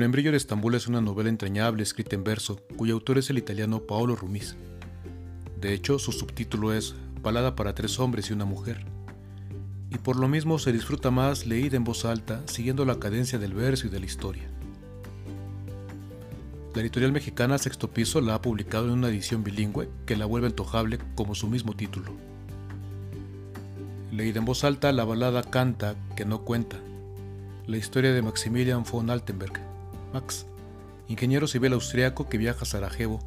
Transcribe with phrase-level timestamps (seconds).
[0.00, 3.80] membrillo de Estambul es una novela entrañable escrita en verso, cuyo autor es el italiano
[3.80, 4.56] Paolo Rumis.
[5.60, 8.86] De hecho, su subtítulo es Balada para tres hombres y una mujer.
[9.90, 13.52] Y por lo mismo se disfruta más leída en voz alta, siguiendo la cadencia del
[13.52, 14.48] verso y de la historia.
[16.74, 20.46] La editorial mexicana Sexto Piso la ha publicado en una edición bilingüe que la vuelve
[20.46, 22.12] antojable como su mismo título.
[24.12, 26.78] Leída en voz alta, la balada canta que no cuenta.
[27.66, 29.69] La historia de Maximilian von Altenberg,
[30.12, 30.46] Max,
[31.08, 33.20] ingeniero civil austriaco que viaja a Sarajevo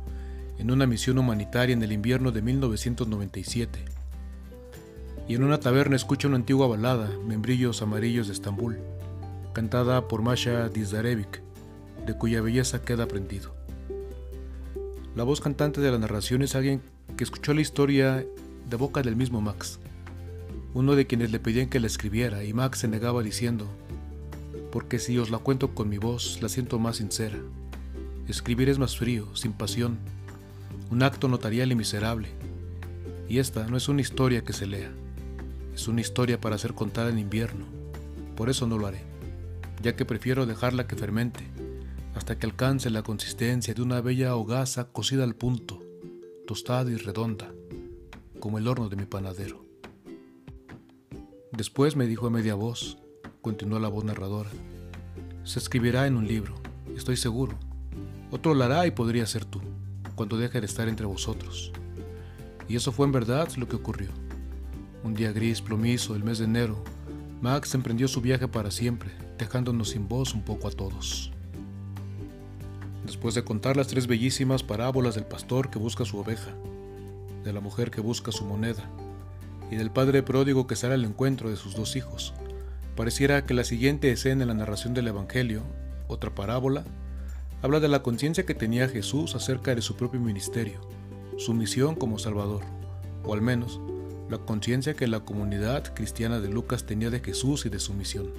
[0.57, 3.79] en una misión humanitaria en el invierno de 1997.
[5.27, 8.77] Y en una taberna escucha una antigua balada, Membrillos Amarillos de Estambul,
[9.53, 11.41] cantada por Masha Dizarevic,
[12.05, 13.55] de cuya belleza queda aprendido.
[15.15, 16.81] La voz cantante de la narración es alguien
[17.17, 18.25] que escuchó la historia
[18.69, 19.79] de boca del mismo Max,
[20.73, 23.67] uno de quienes le pedían que la escribiera y Max se negaba diciendo,
[24.73, 27.38] porque si os la cuento con mi voz, la siento más sincera.
[28.27, 29.99] Escribir es más frío, sin pasión,
[30.89, 32.30] un acto notarial y miserable.
[33.30, 34.91] Y esta no es una historia que se lea,
[35.75, 37.65] es una historia para ser contada en invierno.
[38.35, 39.03] Por eso no lo haré,
[39.83, 41.43] ya que prefiero dejarla que fermente,
[42.15, 45.83] hasta que alcance la consistencia de una bella hogaza cocida al punto,
[46.47, 47.53] tostada y redonda,
[48.39, 49.67] como el horno de mi panadero.
[51.52, 53.02] Después me dijo a media voz,
[53.44, 54.49] continuó la voz narradora,
[55.44, 56.55] se escribirá en un libro,
[56.95, 57.59] estoy seguro.
[58.31, 59.59] Otro lo hará y podría ser tú,
[60.16, 61.73] cuando deje de estar entre vosotros.
[62.69, 64.08] Y eso fue en verdad lo que ocurrió.
[65.03, 66.81] Un día gris, plomizo, el mes de enero,
[67.41, 71.30] Max emprendió su viaje para siempre, dejándonos sin voz un poco a todos.
[73.05, 76.52] Después de contar las tres bellísimas parábolas del pastor que busca su oveja,
[77.44, 78.89] de la mujer que busca su moneda
[79.69, 82.33] y del padre pródigo que sale al encuentro de sus dos hijos,
[82.95, 85.63] pareciera que la siguiente escena en la narración del Evangelio,
[86.08, 86.86] otra parábola,
[87.61, 90.80] habla de la conciencia que tenía Jesús acerca de su propio ministerio,
[91.37, 92.61] su misión como Salvador,
[93.23, 93.80] o al menos
[94.30, 98.31] la conciencia que la comunidad cristiana de Lucas tenía de Jesús y de su misión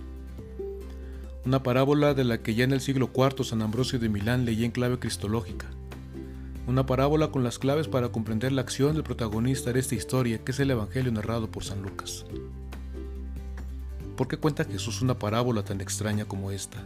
[1.46, 4.64] una parábola de la que ya en el siglo IV San Ambrosio de Milán leía
[4.64, 5.66] en clave cristológica.
[6.66, 10.52] Una parábola con las claves para comprender la acción del protagonista de esta historia, que
[10.52, 12.24] es el Evangelio narrado por San Lucas.
[14.16, 16.78] ¿Por qué cuenta Jesús una parábola tan extraña como esta?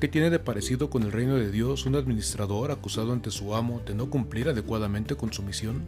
[0.00, 3.80] ¿Qué tiene de parecido con el reino de Dios un administrador acusado ante su amo
[3.86, 5.84] de no cumplir adecuadamente con su misión?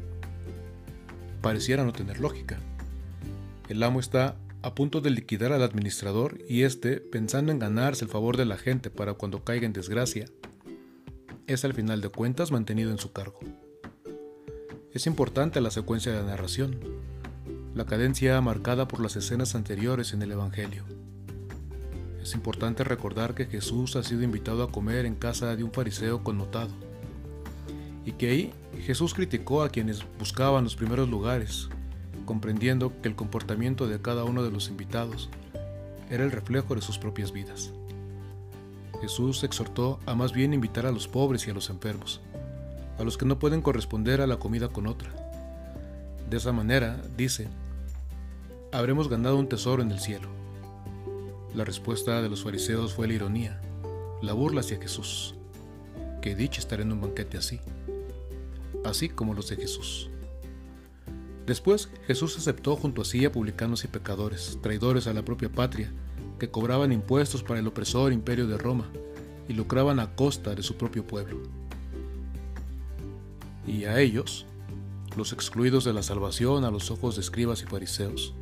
[1.43, 2.61] Pareciera no tener lógica.
[3.69, 8.11] El amo está a punto de liquidar al administrador y éste, pensando en ganarse el
[8.11, 10.27] favor de la gente para cuando caiga en desgracia,
[11.49, 13.41] es al final de cuentas mantenido en su cargo.
[14.93, 16.79] Es importante la secuencia de la narración,
[17.75, 20.85] la cadencia marcada por las escenas anteriores en el Evangelio.
[22.23, 26.23] Es importante recordar que Jesús ha sido invitado a comer en casa de un fariseo
[26.23, 26.71] connotado,
[28.07, 28.55] y que ahí
[28.87, 31.69] Jesús criticó a quienes buscaban los primeros lugares,
[32.27, 35.29] comprendiendo que el comportamiento de cada uno de los invitados
[36.11, 37.73] era el reflejo de sus propias vidas.
[39.01, 42.21] Jesús exhortó a más bien invitar a los pobres y a los enfermos,
[43.01, 45.11] a los que no pueden corresponder a la comida con otra.
[46.31, 47.49] De esa manera, dice,
[48.75, 50.29] habremos ganado un tesoro en el cielo.
[51.55, 53.61] La respuesta de los fariseos fue la ironía,
[54.21, 55.37] la burla hacia Jesús.
[56.21, 57.61] Que dicha estar en un banquete así,
[58.85, 60.11] así como los de Jesús.
[61.47, 65.93] Después Jesús aceptó junto a sí a publicanos y pecadores, traidores a la propia patria,
[66.41, 68.91] que cobraban impuestos para el opresor imperio de Roma
[69.49, 71.43] y lucraban a costa de su propio pueblo.
[73.69, 74.47] Y a ellos,
[75.17, 78.35] los excluidos de la salvación a los ojos de escribas y fariseos.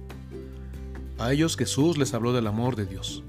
[1.19, 3.23] A ellos Jesús les habló del amor de Dios.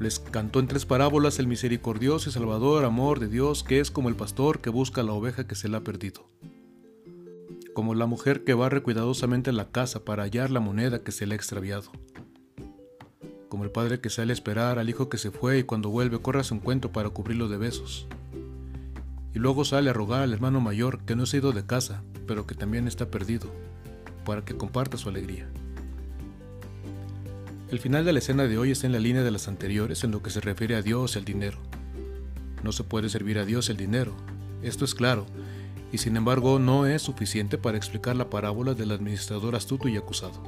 [0.00, 4.08] Les cantó en tres parábolas el misericordioso y salvador amor de Dios que es como
[4.08, 6.28] el pastor que busca la oveja que se le ha perdido
[7.72, 11.34] como la mujer que barre cuidadosamente la casa para hallar la moneda que se le
[11.34, 11.90] ha extraviado,
[13.48, 16.20] como el padre que sale a esperar al hijo que se fue y cuando vuelve
[16.20, 18.06] corre a su encuentro para cubrirlo de besos,
[19.34, 22.02] y luego sale a rogar al hermano mayor que no se ha ido de casa,
[22.26, 23.50] pero que también está perdido,
[24.24, 25.48] para que comparta su alegría.
[27.72, 30.10] El final de la escena de hoy está en la línea de las anteriores en
[30.10, 31.56] lo que se refiere a Dios al dinero.
[32.62, 34.14] No se puede servir a Dios el dinero,
[34.62, 35.24] esto es claro,
[35.90, 40.38] y sin embargo no es suficiente para explicar la parábola del administrador astuto y acusado.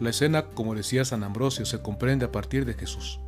[0.00, 3.20] La escena, como decía San Ambrosio, se comprende a partir de Jesús,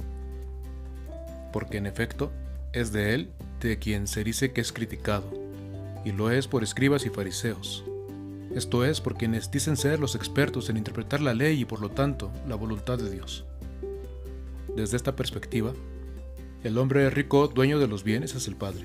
[1.52, 2.32] porque en efecto
[2.72, 3.30] es de él
[3.60, 5.30] de quien se dice que es criticado,
[6.06, 7.84] y lo es por escribas y fariseos,
[8.54, 11.90] esto es por quienes dicen ser los expertos en interpretar la ley y por lo
[11.90, 13.44] tanto la voluntad de Dios.
[14.76, 15.72] Desde esta perspectiva,
[16.62, 18.84] El hombre rico, dueño de los bienes, es el Padre.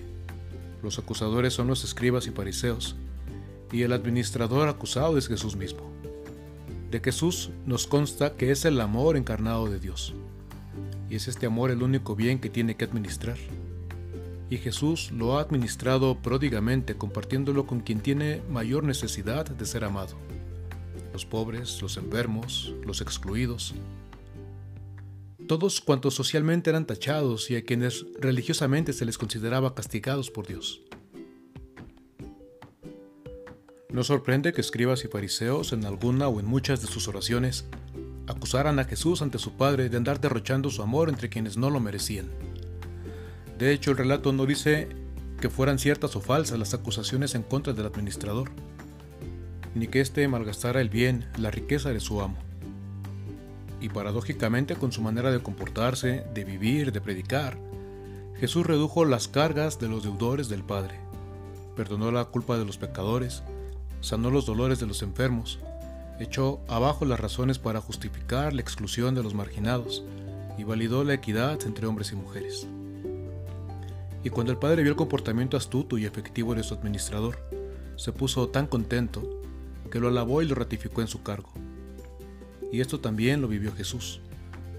[0.82, 2.96] Los acusadores son los escribas y fariseos,
[3.70, 5.92] y el administrador acusado es Jesús mismo.
[6.90, 10.14] De Jesús nos consta que es el amor encarnado de Dios,
[11.10, 13.38] y es este amor el único bien que tiene que administrar.
[14.50, 20.16] Y Jesús lo ha administrado pródigamente compartiéndolo con quien tiene mayor necesidad de ser amado,
[21.14, 23.74] los pobres, los enfermos, los excluidos,
[25.48, 30.82] todos cuantos socialmente eran tachados y a quienes religiosamente se les consideraba castigados por Dios.
[33.90, 37.66] No sorprende que escribas y fariseos en alguna o en muchas de sus oraciones
[38.28, 41.80] acusaran a Jesús ante su Padre de andar derrochando su amor entre quienes no lo
[41.80, 42.28] merecían.
[43.58, 44.90] De hecho, el relato no dice
[45.40, 48.52] que fueran ciertas o falsas las acusaciones en contra del administrador,
[49.74, 52.38] ni que éste malgastara el bien, la riqueza de su amo
[53.86, 57.58] y paradójicamente con su manera de comportarse, de vivir, de predicar,
[58.40, 61.00] Jesús redujo las cargas de los deudores del Padre,
[61.76, 63.44] perdonó la culpa de los pecadores,
[64.02, 65.60] sanó los dolores de los enfermos,
[66.20, 70.04] echó abajo las razones para justificar la exclusión de los marginados
[70.58, 72.68] y validó la equidad entre hombres y mujeres.
[74.26, 77.38] Y cuando el padre vio el comportamiento astuto y efectivo de su administrador,
[77.96, 79.42] se puso tan contento
[79.90, 81.54] que lo alabó y lo ratificó en su cargo
[82.76, 84.20] y esto también lo vivió Jesús.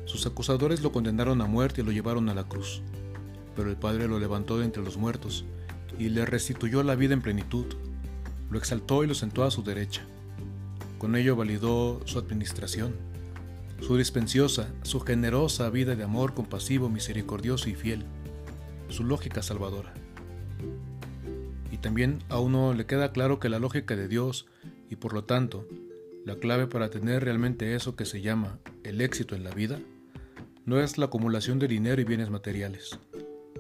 [0.05, 2.83] Sus acusadores lo condenaron a muerte y lo llevaron a la cruz,
[3.55, 5.47] pero el Padre lo levantó de entre los muertos
[5.99, 7.65] y le restituyó la vida en plenitud,
[8.51, 10.03] lo exaltó y lo sentó a su derecha.
[10.99, 12.95] Con ello validó su administración,
[13.81, 18.05] su dispensiosa, su generosa vida de amor compasivo, misericordioso y fiel,
[18.89, 19.95] su lógica salvadora.
[21.71, 24.47] Y también a uno le queda claro que la lógica de Dios,
[24.89, 25.67] y por lo tanto
[26.25, 29.79] la clave para tener realmente eso que se llama el éxito en la vida
[30.65, 32.99] no es la acumulación de dinero y bienes materiales,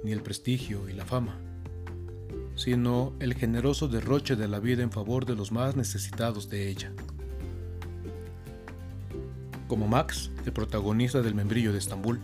[0.02, 1.38] ni el prestigio y la fama,
[2.56, 6.92] sino el generoso derroche de la vida en favor de los más necesitados de ella.
[9.68, 12.18] Como Max, el protagonista del membrillo de Estambul,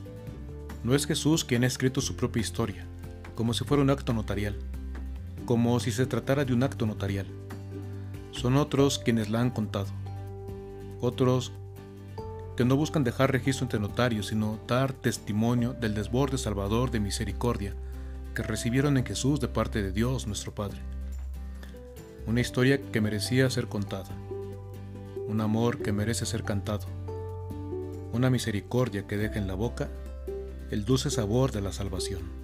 [0.82, 2.84] no es Jesús quien ha escrito su propia historia,
[3.34, 4.56] como si fuera un acto notarial,
[5.46, 7.26] como si se tratara de un acto notarial.
[8.30, 9.88] Son otros quienes la han contado
[11.02, 11.52] otros
[12.56, 17.74] que no buscan dejar registro entre notarios, sino dar testimonio del desborde salvador de misericordia
[18.34, 20.78] que recibieron en Jesús de parte de Dios nuestro Padre.
[22.26, 24.10] Una historia que merecía ser contada,
[25.26, 26.86] un amor que merece ser cantado,
[28.12, 29.88] una misericordia que deja en la boca
[30.70, 32.41] el dulce sabor de la salvación.